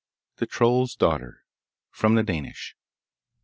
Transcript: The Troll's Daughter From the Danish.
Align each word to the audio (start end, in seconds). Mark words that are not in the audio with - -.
The 0.37 0.47
Troll's 0.47 0.95
Daughter 0.95 1.43
From 1.91 2.15
the 2.15 2.23
Danish. 2.23 2.75